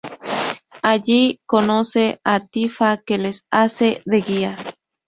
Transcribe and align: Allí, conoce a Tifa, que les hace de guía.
Allí, 0.81 1.41
conoce 1.45 2.19
a 2.23 2.39
Tifa, 2.47 2.97
que 3.05 3.19
les 3.19 3.45
hace 3.51 4.01
de 4.07 4.21
guía. 4.21 4.57